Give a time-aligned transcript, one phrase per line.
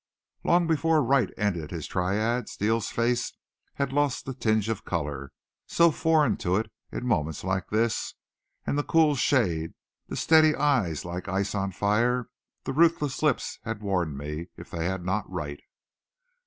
[0.43, 3.33] Long before Wright ended his tirade Steele's face
[3.75, 5.31] had lost the tinge of color,
[5.67, 8.15] so foreign to it in moments like this;
[8.65, 9.75] and the cool shade,
[10.07, 12.29] the steady eyes like ice on fire,
[12.63, 15.59] the ruthless lips had warned me, if they had not Wright.